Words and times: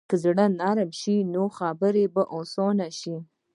که 0.09 0.15
زړه 0.23 0.45
نرمه 0.59 0.95
شي، 1.01 1.17
نو 1.33 1.43
خبرې 1.57 2.05
به 2.13 2.23
اسانه 2.37 2.87
شي. 2.99 3.17